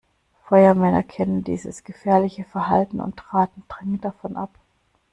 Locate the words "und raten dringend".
3.01-4.03